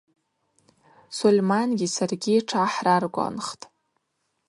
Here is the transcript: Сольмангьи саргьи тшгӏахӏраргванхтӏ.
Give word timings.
Сольмангьи 1.15 1.87
саргьи 1.95 2.35
тшгӏахӏраргванхтӏ. 2.47 3.63